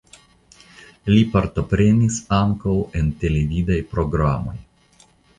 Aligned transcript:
Li 1.09 1.17
partoprenis 1.33 2.17
ankaŭ 2.37 2.73
en 3.01 3.11
televidaj 3.25 3.77
programoj. 3.93 4.55